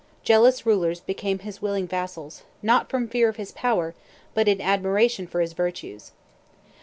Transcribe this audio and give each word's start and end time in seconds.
Jealous 0.23 0.65
rulers 0.65 0.99
became 0.99 1.37
his 1.37 1.61
willing 1.61 1.85
vassals, 1.85 2.41
not 2.63 2.89
from 2.89 3.07
fear 3.07 3.29
of 3.29 3.35
his 3.35 3.51
power, 3.51 3.93
but 4.33 4.47
in 4.47 4.59
admiration 4.59 5.27
for 5.27 5.41
his 5.41 5.53
virtues. 5.53 6.11